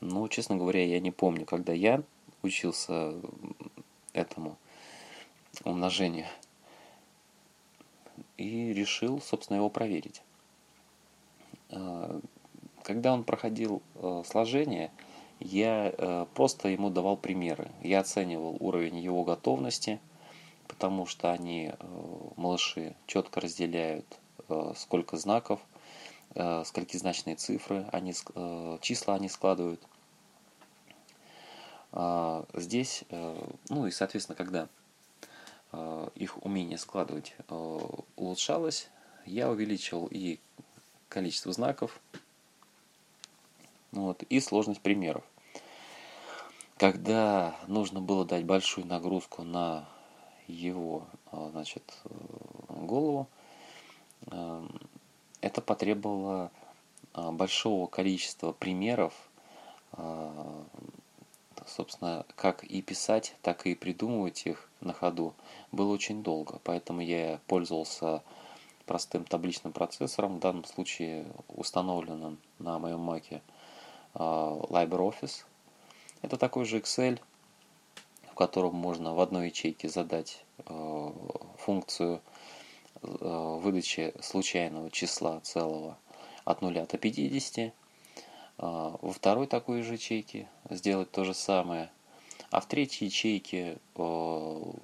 Но, 0.00 0.28
честно 0.28 0.56
говоря, 0.56 0.84
я 0.84 1.00
не 1.00 1.10
помню, 1.10 1.46
когда 1.46 1.72
я 1.72 2.02
учился 2.42 3.14
этому 4.12 4.56
умножению. 5.64 6.26
И 8.36 8.72
решил, 8.72 9.20
собственно, 9.20 9.56
его 9.58 9.70
проверить. 9.70 10.22
А, 11.70 12.20
когда 12.82 13.12
он 13.12 13.24
проходил 13.24 13.82
э, 13.96 14.22
сложение, 14.26 14.90
я 15.40 15.92
э, 15.96 16.26
просто 16.34 16.68
ему 16.68 16.90
давал 16.90 17.16
примеры. 17.16 17.70
Я 17.82 18.00
оценивал 18.00 18.56
уровень 18.60 18.98
его 18.98 19.24
готовности, 19.24 20.00
потому 20.66 21.06
что 21.06 21.32
они, 21.32 21.72
э, 21.78 22.28
малыши, 22.36 22.94
четко 23.06 23.40
разделяют, 23.40 24.06
сколько 24.76 25.18
знаков, 25.18 25.60
скольки 26.64 26.96
значные 26.96 27.36
цифры, 27.36 27.86
они, 27.92 28.14
числа 28.80 29.16
они 29.16 29.28
складывают. 29.28 29.82
А, 31.92 32.44
здесь, 32.54 33.04
ну 33.68 33.86
и, 33.86 33.90
соответственно, 33.90 34.36
когда 34.36 34.68
их 36.14 36.42
умение 36.44 36.78
складывать 36.78 37.36
улучшалось, 38.16 38.88
я 39.26 39.50
увеличивал 39.50 40.08
и 40.10 40.38
количество 41.08 41.52
знаков, 41.52 42.00
вот, 43.92 44.22
и 44.22 44.40
сложность 44.40 44.80
примеров. 44.80 45.24
Когда 46.78 47.56
нужно 47.66 48.00
было 48.00 48.24
дать 48.24 48.44
большую 48.44 48.86
нагрузку 48.86 49.42
на 49.42 49.88
его 50.46 51.06
значит, 51.50 51.82
э, 52.04 52.08
голову, 52.68 53.26
это 55.40 55.60
потребовало 55.60 56.50
большого 57.14 57.86
количества 57.88 58.52
примеров, 58.52 59.12
собственно, 61.68 62.24
как 62.36 62.64
и 62.64 62.82
писать, 62.82 63.36
так 63.42 63.66
и 63.66 63.74
придумывать 63.74 64.46
их 64.46 64.68
на 64.80 64.92
ходу 64.92 65.34
было 65.72 65.92
очень 65.92 66.22
долго. 66.22 66.60
Поэтому 66.64 67.00
я 67.00 67.40
пользовался 67.46 68.22
простым 68.86 69.24
табличным 69.24 69.72
процессором, 69.72 70.36
в 70.36 70.40
данном 70.40 70.64
случае 70.64 71.26
установленным 71.48 72.38
на 72.58 72.78
моем 72.78 73.00
маке– 73.00 73.42
а, 74.14 74.58
LibreOffice. 74.68 75.44
Это 76.22 76.36
такой 76.36 76.64
же 76.64 76.78
Excel, 76.78 77.20
в 78.30 78.34
котором 78.34 78.74
можно 78.74 79.14
в 79.14 79.20
одной 79.20 79.48
ячейке 79.48 79.88
задать 79.88 80.44
а, 80.66 81.12
функцию 81.56 82.20
а, 83.02 83.58
выдачи 83.58 84.14
случайного 84.20 84.90
числа 84.90 85.40
целого 85.40 85.96
от 86.44 86.62
0 86.62 86.86
до 86.86 86.98
50. 86.98 87.72
Во 88.58 89.12
второй 89.12 89.46
такой 89.46 89.82
же 89.82 89.94
ячейке 89.94 90.48
сделать 90.68 91.10
то 91.10 91.24
же 91.24 91.32
самое. 91.32 91.90
А 92.50 92.60
в 92.60 92.66
третьей 92.66 93.06
ячейке 93.06 93.78
в 93.94 94.74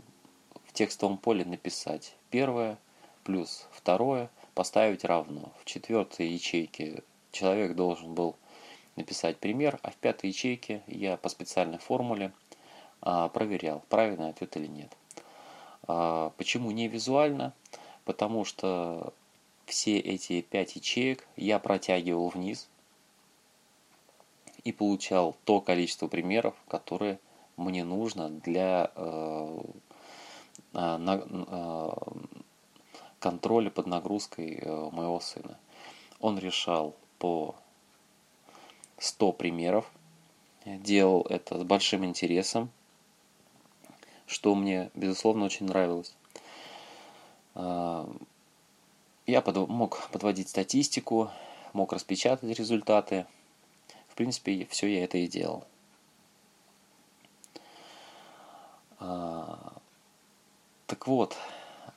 текстовом 0.72 1.18
поле 1.18 1.44
написать 1.44 2.14
первое 2.30 2.78
плюс 3.24 3.66
второе, 3.72 4.30
поставить 4.54 5.04
равно. 5.04 5.52
В 5.60 5.64
четвертой 5.64 6.28
ячейке 6.28 7.02
человек 7.32 7.74
должен 7.74 8.14
был 8.14 8.36
написать 8.96 9.38
пример, 9.38 9.80
а 9.82 9.90
в 9.90 9.96
пятой 9.96 10.30
ячейке 10.30 10.82
я 10.86 11.16
по 11.16 11.28
специальной 11.28 11.78
формуле 11.78 12.32
а, 13.00 13.28
проверял, 13.28 13.82
правильный 13.88 14.30
ответ 14.30 14.56
или 14.56 14.66
нет. 14.66 14.96
А, 15.88 16.30
почему 16.36 16.70
не 16.70 16.86
визуально? 16.86 17.52
Потому 18.04 18.44
что 18.44 19.12
все 19.66 19.98
эти 19.98 20.42
пять 20.42 20.76
ячеек 20.76 21.26
я 21.36 21.58
протягивал 21.58 22.28
вниз 22.28 22.68
и 24.64 24.72
получал 24.72 25.36
то 25.44 25.60
количество 25.60 26.08
примеров, 26.08 26.54
которые 26.68 27.18
мне 27.56 27.84
нужно 27.84 28.30
для 28.30 28.90
э, 28.94 29.58
а, 30.72 30.98
на, 30.98 31.22
э, 31.24 31.90
контроля 33.18 33.70
под 33.70 33.86
нагрузкой 33.86 34.58
э, 34.60 34.90
моего 34.90 35.20
сына. 35.20 35.58
Он 36.20 36.38
решал 36.38 36.96
по 37.18 37.54
100 38.98 39.32
примеров 39.32 39.90
делал 40.64 41.26
это 41.28 41.58
с 41.58 41.62
большим 41.62 42.04
интересом, 42.04 42.70
что 44.26 44.54
мне, 44.54 44.90
безусловно, 44.94 45.44
очень 45.44 45.66
нравилось. 45.66 46.14
А, 47.54 48.08
я 49.26 49.40
под, 49.42 49.68
мог 49.68 50.08
подводить 50.10 50.48
статистику, 50.48 51.30
мог 51.72 51.92
распечатать 51.92 52.58
результаты. 52.58 53.26
В 54.14 54.16
принципе, 54.16 54.64
все 54.70 54.86
я 54.86 55.02
это 55.02 55.18
и 55.18 55.26
делал. 55.26 55.64
А, 59.00 59.72
так 60.86 61.08
вот, 61.08 61.36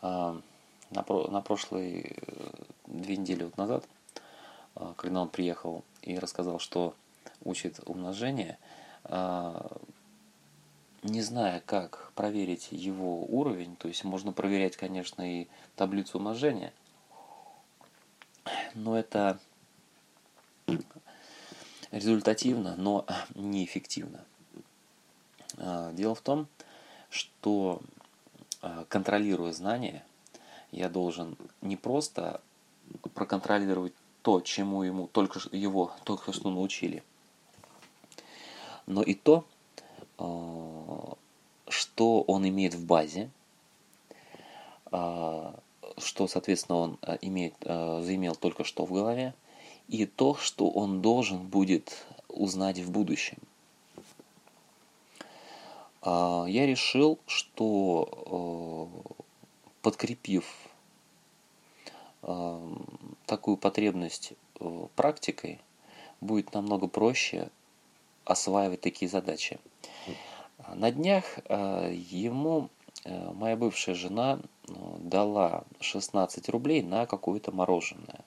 а, 0.01 0.41
на, 0.89 1.03
про, 1.03 1.27
на 1.27 1.41
прошлые 1.41 2.15
э, 2.15 2.51
две 2.87 3.17
недели 3.17 3.43
вот 3.43 3.55
назад, 3.57 3.85
когда 4.95 5.21
он 5.21 5.29
приехал 5.29 5.83
и 6.01 6.17
рассказал, 6.17 6.57
что 6.57 6.95
учит 7.43 7.79
умножение, 7.85 8.57
не 11.03 11.21
зная, 11.21 11.61
как 11.67 12.11
проверить 12.15 12.69
его 12.71 13.25
уровень, 13.25 13.75
то 13.75 13.87
есть 13.87 14.03
можно 14.03 14.33
проверять, 14.33 14.75
конечно, 14.75 15.21
и 15.21 15.47
таблицу 15.75 16.17
умножения, 16.17 16.73
но 18.73 18.97
это 18.97 19.39
результативно, 21.91 22.75
но 22.77 23.05
неэффективно. 23.35 24.23
А, 25.57 25.91
дело 25.93 26.15
в 26.15 26.21
том, 26.21 26.47
что 27.09 27.81
а, 28.61 28.85
контролируя 28.85 29.51
знания, 29.53 30.03
я 30.71 30.89
должен 30.89 31.37
не 31.61 31.77
просто 31.77 32.41
проконтролировать 33.13 33.93
то, 34.21 34.41
чему 34.41 34.83
ему 34.83 35.07
только 35.07 35.39
его 35.51 35.91
только 36.03 36.33
что 36.33 36.49
научили, 36.49 37.03
но 38.85 39.01
и 39.01 39.13
то, 39.13 39.45
а, 40.17 41.15
что 41.69 42.21
он 42.21 42.47
имеет 42.47 42.73
в 42.73 42.85
базе, 42.85 43.29
что, 44.89 46.27
соответственно, 46.29 46.77
он 46.77 46.99
имеет, 47.19 47.55
заимел 47.59 48.35
только 48.35 48.63
что 48.63 48.85
в 48.85 48.93
голове, 48.93 49.33
и 49.87 50.05
то, 50.05 50.35
что 50.35 50.69
он 50.69 51.01
должен 51.01 51.47
будет 51.47 52.05
узнать 52.27 52.79
в 52.79 52.91
будущем. 52.91 53.37
А, 56.01 56.45
я 56.47 56.65
решил, 56.65 57.19
что 57.25 58.89
э, 58.93 59.11
подкрепив 59.81 60.45
э, 62.23 62.75
такую 63.25 63.57
потребность 63.57 64.33
э, 64.59 64.87
практикой, 64.95 65.59
будет 66.19 66.53
намного 66.53 66.87
проще 66.87 67.49
осваивать 68.25 68.81
такие 68.81 69.07
задачи. 69.07 69.59
На 70.73 70.91
днях 70.91 71.37
ему 71.47 72.69
моя 73.05 73.55
бывшая 73.55 73.93
жена 73.93 74.39
дала 74.97 75.63
16 75.79 76.49
рублей 76.49 76.81
на 76.81 77.05
какое-то 77.05 77.51
мороженое 77.51 78.25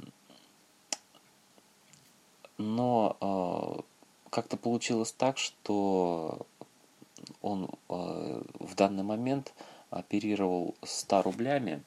э, 3.22 3.82
как-то 4.30 4.58
получилось 4.58 5.12
так, 5.12 5.38
что 5.38 6.46
он 7.42 7.70
э, 7.90 8.42
в 8.60 8.76
данный 8.76 9.04
момент 9.04 9.54
оперировал 9.90 10.76
100 10.84 11.22
рублями, 11.24 11.84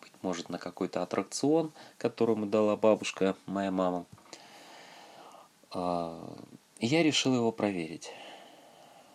быть 0.00 0.12
может, 0.22 0.48
на 0.48 0.58
какой-то 0.58 1.02
аттракцион, 1.02 1.72
который 1.96 2.34
ему 2.34 2.46
дала 2.46 2.76
бабушка, 2.76 3.36
моя 3.46 3.70
мама. 3.70 4.04
Э, 5.72 6.18
я 6.80 7.02
решил 7.02 7.34
его 7.34 7.52
проверить. 7.52 8.10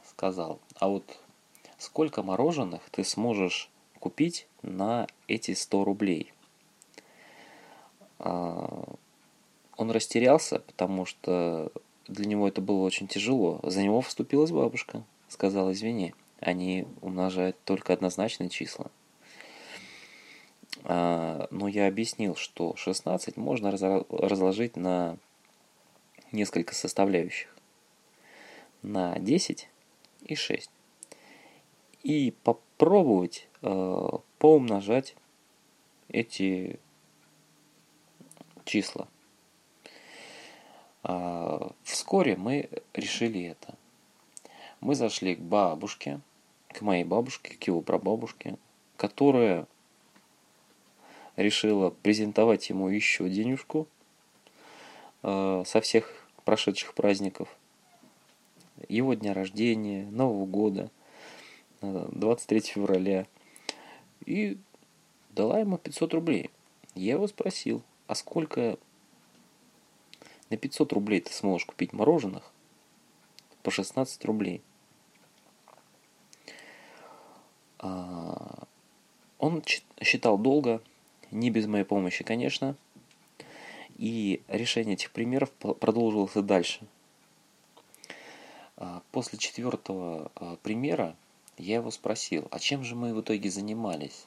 Сказал, 0.05 0.59
а 0.75 0.87
вот 0.87 1.03
сколько 1.77 2.23
мороженых 2.23 2.81
ты 2.91 3.03
сможешь 3.03 3.69
купить 3.99 4.47
на 4.61 5.07
эти 5.27 5.53
100 5.53 5.83
рублей? 5.83 6.33
А, 8.23 8.95
он 9.75 9.91
растерялся, 9.91 10.59
потому 10.59 11.05
что 11.05 11.71
для 12.07 12.25
него 12.25 12.47
это 12.47 12.61
было 12.61 12.83
очень 12.83 13.07
тяжело. 13.07 13.59
За 13.63 13.83
него 13.83 13.99
вступилась 13.99 14.51
бабушка, 14.51 15.03
сказала, 15.27 15.73
извини, 15.73 16.15
они 16.39 16.87
умножают 17.01 17.57
только 17.65 17.91
однозначные 17.91 18.49
числа. 18.49 18.89
А, 20.85 21.47
но 21.51 21.67
я 21.67 21.87
объяснил, 21.87 22.35
что 22.35 22.77
16 22.77 23.35
можно 23.35 23.71
разложить 23.71 24.77
на 24.77 25.17
несколько 26.31 26.73
составляющих. 26.73 27.53
На 28.83 29.19
10 29.19 29.67
и 30.25 30.35
6. 30.35 30.69
И 32.03 32.33
попробовать 32.43 33.49
э, 33.61 34.09
поумножать 34.39 35.15
эти 36.09 36.79
числа. 38.65 39.07
А, 41.03 41.71
вскоре 41.83 42.35
мы 42.35 42.69
решили 42.93 43.43
это. 43.43 43.75
Мы 44.79 44.95
зашли 44.95 45.35
к 45.35 45.39
бабушке, 45.39 46.19
к 46.69 46.81
моей 46.81 47.03
бабушке, 47.03 47.55
к 47.55 47.63
его 47.63 47.81
прабабушке, 47.81 48.57
которая 48.97 49.67
решила 51.35 51.89
презентовать 51.89 52.69
ему 52.69 52.89
еще 52.89 53.29
денежку 53.29 53.87
э, 55.23 55.63
со 55.65 55.81
всех 55.81 56.27
прошедших 56.45 56.93
праздников. 56.93 57.49
Его 58.89 59.13
дня 59.13 59.33
рождения, 59.33 60.05
Нового 60.05 60.45
года, 60.45 60.89
23 61.81 62.59
февраля. 62.61 63.25
И 64.25 64.57
дала 65.31 65.59
ему 65.59 65.77
500 65.77 66.13
рублей. 66.13 66.49
Я 66.95 67.13
его 67.13 67.27
спросил, 67.27 67.81
а 68.07 68.15
сколько 68.15 68.77
на 70.49 70.57
500 70.57 70.93
рублей 70.93 71.21
ты 71.21 71.33
сможешь 71.33 71.65
купить 71.65 71.93
мороженых 71.93 72.51
по 73.61 73.71
16 73.71 74.25
рублей? 74.25 74.61
А, 77.79 78.63
он 79.39 79.63
считал 80.01 80.37
долго, 80.37 80.81
не 81.31 81.49
без 81.49 81.65
моей 81.67 81.83
помощи, 81.83 82.23
конечно, 82.23 82.75
и 83.97 84.41
решение 84.47 84.95
этих 84.95 85.11
примеров 85.11 85.51
продолжилось 85.51 86.35
и 86.35 86.41
дальше. 86.41 86.85
А, 88.77 89.01
после 89.11 89.37
четвертого 89.37 90.31
а, 90.35 90.55
примера 90.57 91.15
я 91.57 91.75
его 91.75 91.91
спросил, 91.91 92.47
а 92.51 92.59
чем 92.59 92.83
же 92.83 92.95
мы 92.95 93.13
в 93.13 93.21
итоге 93.21 93.49
занимались? 93.49 94.25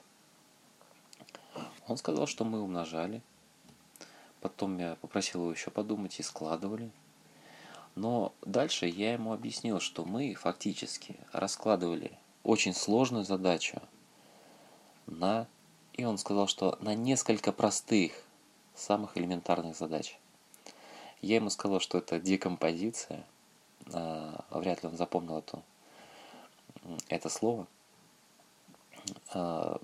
Он 1.88 1.96
сказал, 1.96 2.26
что 2.26 2.44
мы 2.44 2.60
умножали, 2.60 3.22
Потом 4.46 4.78
я 4.78 4.94
попросил 5.00 5.40
его 5.40 5.50
еще 5.50 5.72
подумать 5.72 6.20
и 6.20 6.22
складывали. 6.22 6.92
Но 7.96 8.32
дальше 8.42 8.86
я 8.86 9.14
ему 9.14 9.32
объяснил, 9.32 9.80
что 9.80 10.04
мы 10.04 10.34
фактически 10.34 11.16
раскладывали 11.32 12.12
очень 12.44 12.72
сложную 12.72 13.24
задачу 13.24 13.82
на... 15.06 15.48
И 15.94 16.04
он 16.04 16.16
сказал, 16.16 16.46
что 16.46 16.78
на 16.80 16.94
несколько 16.94 17.50
простых, 17.50 18.12
самых 18.76 19.18
элементарных 19.18 19.76
задач. 19.76 20.16
Я 21.22 21.36
ему 21.36 21.50
сказал, 21.50 21.80
что 21.80 21.98
это 21.98 22.20
декомпозиция. 22.20 23.26
А, 23.92 24.44
вряд 24.50 24.84
ли 24.84 24.90
он 24.90 24.96
запомнил 24.96 25.38
это, 25.38 25.60
это 27.08 27.28
слово. 27.30 27.66
А, 29.34 29.80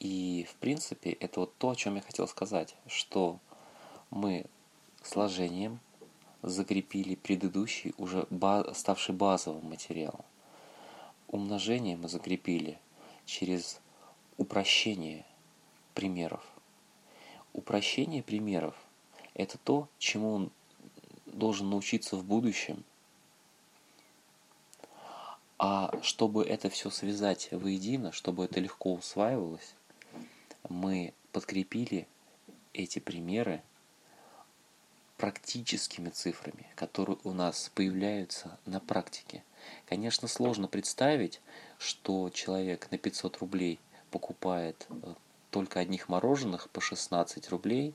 и, 0.00 0.46
в 0.50 0.54
принципе, 0.56 1.10
это 1.10 1.40
вот 1.40 1.56
то, 1.56 1.70
о 1.70 1.76
чем 1.76 1.96
я 1.96 2.02
хотел 2.02 2.28
сказать, 2.28 2.76
что 2.86 3.38
мы 4.10 4.46
сложением 5.02 5.80
закрепили 6.42 7.14
предыдущий, 7.14 7.94
уже 7.96 8.26
ба 8.30 8.72
ставший 8.74 9.14
базовым 9.14 9.70
материал. 9.70 10.24
Умножение 11.28 11.96
мы 11.96 12.08
закрепили 12.08 12.78
через 13.24 13.80
упрощение 14.36 15.24
примеров. 15.94 16.44
Упрощение 17.52 18.22
примеров– 18.22 18.74
это 19.34 19.58
то, 19.58 19.88
чему 19.98 20.32
он 20.34 20.50
должен 21.24 21.70
научиться 21.70 22.16
в 22.16 22.24
будущем. 22.24 22.84
А 25.58 25.90
чтобы 26.02 26.44
это 26.44 26.68
все 26.68 26.90
связать 26.90 27.48
воедино, 27.50 28.12
чтобы 28.12 28.44
это 28.44 28.60
легко 28.60 28.92
усваивалось, 28.92 29.74
мы 30.68 31.14
подкрепили 31.32 32.06
эти 32.72 32.98
примеры 32.98 33.62
практическими 35.16 36.10
цифрами, 36.10 36.66
которые 36.74 37.18
у 37.24 37.32
нас 37.32 37.70
появляются 37.74 38.58
на 38.66 38.80
практике. 38.80 39.42
Конечно, 39.86 40.28
сложно 40.28 40.68
представить, 40.68 41.40
что 41.78 42.30
человек 42.30 42.90
на 42.90 42.98
500 42.98 43.38
рублей 43.38 43.80
покупает 44.10 44.86
э, 44.90 45.14
только 45.50 45.80
одних 45.80 46.08
мороженых 46.08 46.68
по 46.70 46.80
16 46.80 47.48
рублей, 47.48 47.94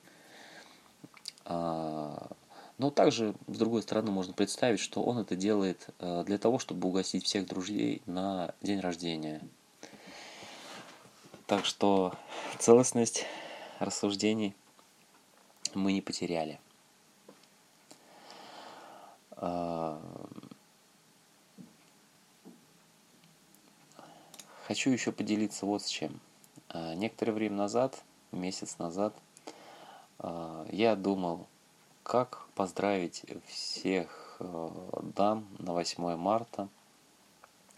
а, 1.45 2.29
Но 2.77 2.89
также, 2.89 3.35
с 3.47 3.57
другой 3.57 3.83
стороны, 3.83 4.09
можно 4.09 4.33
представить, 4.33 4.79
что 4.79 5.03
он 5.03 5.19
это 5.19 5.35
делает 5.35 5.89
э, 5.99 6.23
для 6.25 6.39
того, 6.39 6.57
чтобы 6.57 6.87
угостить 6.87 7.25
всех 7.25 7.45
друзей 7.45 8.01
на 8.07 8.55
день 8.61 8.79
рождения. 8.79 9.41
Так 11.51 11.65
что 11.65 12.13
целостность 12.59 13.25
рассуждений 13.79 14.55
мы 15.73 15.91
не 15.91 15.99
потеряли. 15.99 16.61
А, 19.31 20.01
хочу 24.65 24.91
еще 24.91 25.11
поделиться 25.11 25.65
вот 25.65 25.81
с 25.81 25.89
чем. 25.89 26.21
А, 26.69 26.95
некоторое 26.95 27.33
время 27.33 27.57
назад, 27.57 28.01
месяц 28.31 28.77
назад, 28.77 29.13
а, 30.19 30.65
я 30.71 30.95
думал, 30.95 31.47
как 32.03 32.47
поздравить 32.55 33.25
всех 33.47 34.37
дам 34.39 35.45
на 35.59 35.73
8 35.73 36.15
марта. 36.15 36.69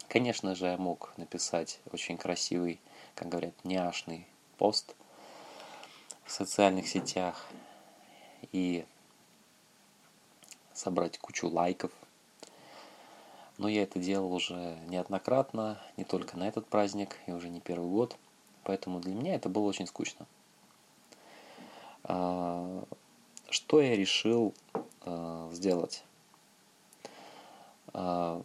Конечно 0.06 0.54
же, 0.54 0.66
я 0.66 0.76
мог 0.76 1.12
написать 1.16 1.80
очень 1.90 2.16
красивый, 2.16 2.78
как 3.14 3.28
говорят, 3.28 3.54
няшный 3.64 4.26
пост 4.58 4.94
в 6.24 6.30
социальных 6.30 6.88
сетях 6.88 7.46
и 8.52 8.84
собрать 10.72 11.18
кучу 11.18 11.48
лайков. 11.48 11.92
Но 13.56 13.68
я 13.68 13.84
это 13.84 14.00
делал 14.00 14.32
уже 14.32 14.78
неоднократно, 14.88 15.80
не 15.96 16.04
только 16.04 16.36
на 16.36 16.48
этот 16.48 16.66
праздник, 16.66 17.16
и 17.26 17.32
уже 17.32 17.48
не 17.48 17.60
первый 17.60 17.88
год. 17.88 18.16
Поэтому 18.64 18.98
для 18.98 19.14
меня 19.14 19.34
это 19.34 19.48
было 19.48 19.64
очень 19.64 19.86
скучно. 19.86 20.26
А, 22.02 22.84
что 23.48 23.80
я 23.80 23.94
решил 23.94 24.54
а, 25.02 25.50
сделать? 25.52 26.02
А, 27.92 28.42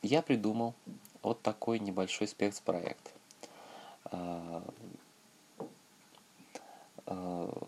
я 0.00 0.22
придумал 0.22 0.74
вот 1.22 1.40
такой 1.42 1.78
небольшой 1.78 2.28
спецпроект. 2.28 3.12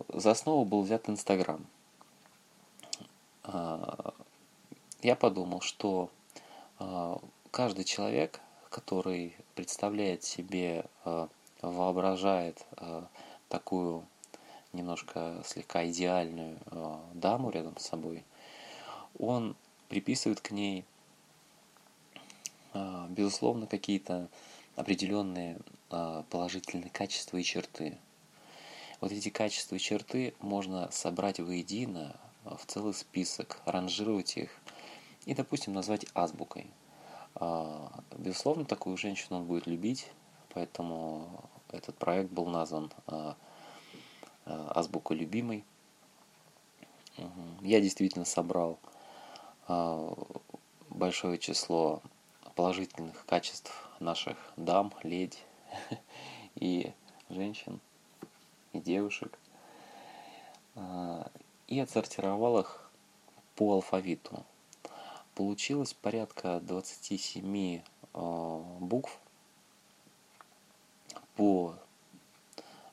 За 0.09 0.31
основу 0.31 0.65
был 0.65 0.83
взят 0.83 1.09
Инстаграм. 1.09 1.65
Я 5.03 5.17
подумал, 5.19 5.61
что 5.61 6.11
каждый 7.51 7.85
человек, 7.85 8.41
который 8.71 9.37
представляет 9.55 10.25
себе, 10.25 10.87
воображает 11.61 12.65
такую 13.49 14.05
немножко 14.73 15.43
слегка 15.45 15.87
идеальную 15.87 16.59
даму 17.13 17.51
рядом 17.51 17.77
с 17.79 17.87
собой, 17.87 18.25
он 19.19 19.55
приписывает 19.89 20.41
к 20.41 20.51
ней, 20.51 20.85
безусловно, 23.11 23.67
какие-то 23.67 24.29
определенные 24.77 25.59
положительные 26.31 26.91
качества 26.91 27.37
и 27.37 27.45
черты. 27.45 27.99
Вот 29.01 29.13
эти 29.13 29.29
качества 29.29 29.77
и 29.77 29.79
черты 29.79 30.35
можно 30.41 30.91
собрать 30.91 31.39
воедино 31.39 32.17
в 32.45 32.65
целый 32.67 32.95
список, 32.95 33.61
ранжировать 33.65 34.37
их 34.37 34.51
и, 35.27 35.35
допустим, 35.35 35.73
назвать 35.73 36.07
азбукой. 36.15 36.67
А, 37.35 37.91
безусловно, 38.17 38.65
такую 38.65 38.97
женщину 38.97 39.39
он 39.39 39.45
будет 39.47 39.67
любить, 39.67 40.11
поэтому 40.53 41.45
этот 41.71 41.97
проект 41.97 42.31
был 42.31 42.47
назван 42.47 42.93
а, 43.07 43.37
а, 44.45 44.73
азбука 44.75 45.15
любимой. 45.15 45.65
Я 47.61 47.81
действительно 47.81 48.25
собрал 48.25 48.81
большое 50.91 51.39
число 51.39 52.03
положительных 52.55 53.25
качеств 53.27 53.73
наших 54.01 54.37
дам, 54.57 54.93
леди 55.03 55.39
и 56.55 56.93
женщин 57.29 57.81
и 58.73 58.81
девушек 58.81 59.39
а, 60.75 61.31
и 61.67 61.79
отсортировал 61.81 62.59
их 62.59 62.91
по 63.57 63.75
алфавиту. 63.75 64.45
Получилось 65.35 65.95
порядка 65.95 66.61
27 66.61 67.81
а, 68.13 68.59
букв 68.81 69.19
по 71.37 71.75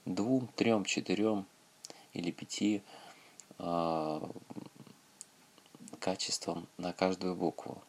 двум, 0.06 0.48
трем, 0.56 0.86
четырем 0.86 1.46
или 2.14 2.32
пяти 2.32 2.82
а, 3.60 4.28
качествам 6.00 6.68
на 6.78 6.94
каждую 6.94 7.36
букву. 7.36 7.84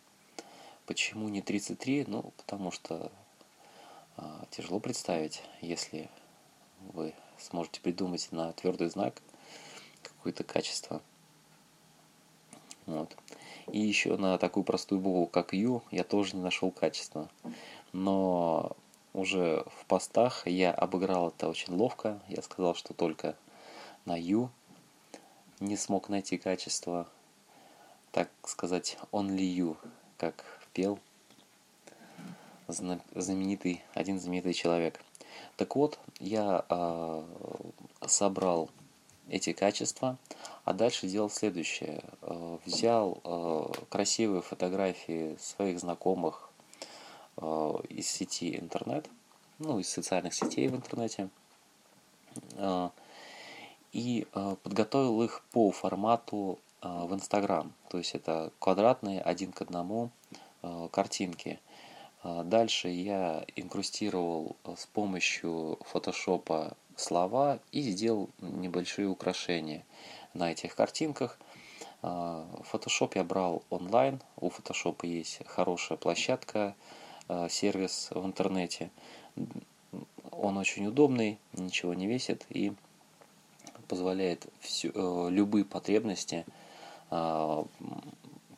Почему 0.87 1.29
не 1.29 1.43
33? 1.43 2.07
Ну, 2.09 2.33
потому 2.37 2.71
что 2.71 3.11
тяжело 4.51 4.81
представить, 4.81 5.43
если 5.61 6.11
вы 6.93 7.15
сможете 7.39 7.81
придумать 7.81 8.29
на 8.33 8.53
твердый 8.53 8.89
знак 8.89 9.23
какое-то 10.03 10.45
качество. 10.45 11.01
Вот. 12.87 13.17
И 13.69 13.79
еще 13.79 14.17
на 14.17 14.39
такую 14.39 14.65
простую 14.65 15.01
букву, 15.01 15.27
как 15.27 15.53
Ю, 15.53 15.83
я 15.91 16.05
тоже 16.05 16.37
не 16.37 16.43
нашел 16.43 16.71
качества. 16.71 17.31
Но 17.93 18.77
уже 19.13 19.65
в 19.77 19.87
постах 19.87 20.47
я 20.47 20.73
обыграл 20.73 21.29
это 21.29 21.49
очень 21.49 21.75
ловко. 21.75 22.21
Я 22.29 22.43
сказал, 22.43 22.75
что 22.75 22.93
только 22.93 23.37
на 24.05 24.17
Ю 24.19 24.51
не 25.61 25.77
смог 25.77 26.09
найти 26.09 26.39
качество. 26.39 27.09
Так 28.11 28.31
сказать, 28.45 28.99
only 29.13 29.39
you, 29.39 29.77
как 30.19 30.45
пел 30.73 30.99
знаменитый, 32.69 33.83
один 33.95 34.19
знаменитый 34.19 34.55
человек– 34.55 35.01
так 35.57 35.77
вот, 35.77 35.99
я 36.19 36.65
э, 36.69 37.23
собрал 38.07 38.71
эти 39.29 39.53
качества, 39.53 40.17
а 40.65 40.73
дальше 40.73 41.07
делал 41.07 41.31
следующее. 41.31 42.03
Э, 42.23 42.59
взял 42.65 43.21
э, 43.23 43.73
красивые 43.89 44.43
фотографии 44.43 45.37
своих 45.39 45.79
знакомых 45.79 46.51
э, 47.37 47.75
из 47.91 48.09
сети 48.09 48.57
интернет, 48.59 49.09
ну, 49.59 49.79
из 49.79 49.89
социальных 49.89 50.35
сетей 50.35 50.69
в 50.69 50.77
интернете, 50.77 51.29
э, 52.57 52.89
и 53.93 54.27
э, 54.33 54.57
подготовил 54.63 55.23
их 55.23 55.45
по 55.53 55.71
формату 55.71 56.59
э, 56.81 56.89
в 56.89 57.15
Инстаграм. 57.15 57.73
То 57.91 57.99
есть 57.99 58.15
это 58.15 58.51
квадратные 58.59 59.21
один 59.21 59.53
к 59.53 59.61
одному 59.61 60.11
картинки– 60.91 61.61
а 62.23 62.45
дальше 62.45 62.89
я 62.89 63.45
инкрустировал 63.57 64.57
э, 64.65 64.75
с 64.77 64.87
помощью 64.87 65.79
фотошопа 65.81 66.77
слова 66.97 67.59
и 67.73 67.83
сделал 67.83 68.31
небольшие 68.41 69.09
украшения 69.09 69.85
на 70.35 70.53
этих 70.53 70.75
картинках. 70.75 71.39
Фотошоп 72.01 73.15
я 73.15 73.23
брал 73.23 73.63
онлайн, 73.71 74.21
у 74.37 74.51
фотошопа 74.51 75.07
есть 75.07 75.41
хорошая 75.47 75.99
площадка, 75.99 76.75
э, 77.29 77.49
сервис 77.49 78.09
в 78.11 78.25
интернете. 78.25 78.91
Он 80.31 80.59
очень 80.59 80.87
удобный, 80.87 81.39
ничего 81.53 81.95
не 81.95 82.07
весит 82.07 82.45
и 82.51 82.73
позволяет 83.89 84.47
всю, 84.61 84.91
э, 84.95 85.31
любые 85.31 85.65
потребности 85.65 86.45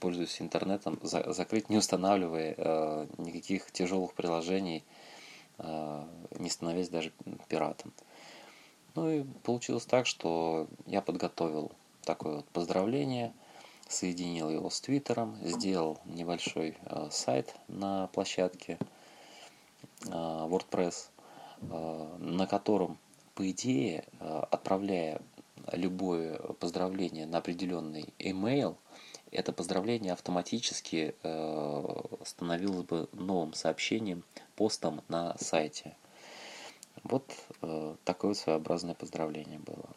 пользуясь 0.05 0.43
интернетом, 0.43 0.99
за, 1.03 1.33
закрыть, 1.33 1.71
не 1.71 1.79
устанавливая 1.79 2.55
э, 2.59 3.07
никаких 3.17 3.73
тяжелых 3.73 4.13
приложений, 4.13 4.85
э, 5.57 6.05
не 6.39 6.51
становясь 6.51 6.91
даже 6.91 7.11
пиратом. 7.49 7.95
Ну 8.95 9.11
и 9.11 9.25
получилось 9.45 9.87
так, 9.87 10.05
что 10.05 10.67
я 10.85 11.01
подготовил 11.01 11.73
такое 12.03 12.37
вот 12.37 12.45
поздравление, 12.51 13.33
соединил 13.89 14.51
его 14.51 14.69
с 14.69 14.79
Твиттером, 14.83 15.39
сделал 15.41 15.99
небольшой 16.05 16.77
э, 16.83 17.09
сайт 17.11 17.57
на 17.69 18.09
площадке 18.09 18.77
э, 20.05 20.11
WordPress, 20.11 21.09
э, 21.63 22.17
на 22.19 22.47
котором, 22.47 22.99
по 23.35 23.51
идее, 23.51 24.05
э, 24.21 24.43
отправляя 24.51 25.23
любое 25.73 26.37
поздравление 26.61 27.25
на 27.25 27.39
определенный 27.39 28.13
email, 28.19 28.77
это 29.35 29.53
поздравление 29.53 30.13
автоматически 30.13 31.15
э, 31.23 32.03
становилось 32.25 32.85
бы 32.85 33.09
новым 33.13 33.53
сообщением, 33.53 34.23
постом 34.55 35.03
на 35.09 35.37
сайте. 35.39 35.97
Вот 37.03 37.29
э, 37.61 37.97
такое 38.05 38.35
своеобразное 38.35 38.95
поздравление 38.95 39.59
было. 39.59 39.89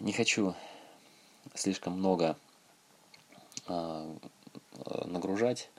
Не 0.00 0.12
хочу 0.12 0.54
слишком 1.54 1.94
много 1.94 2.36
э, 3.66 4.16
нагружать 5.06 5.70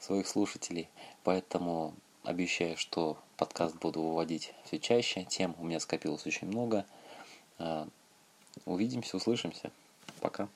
своих 0.00 0.26
слушателей, 0.28 0.90
поэтому 1.22 1.94
обещаю, 2.24 2.76
что 2.76 3.16
подкаст 3.38 3.76
буду 3.76 4.02
выводить 4.02 4.52
все 4.66 4.78
чаще. 4.78 5.24
Тем 5.24 5.54
у 5.58 5.64
меня 5.64 5.80
скопилось 5.80 6.26
очень 6.26 6.48
много– 6.48 6.84
Увидимся, 8.66 9.16
услышимся. 9.16 9.70
Пока. 10.20 10.48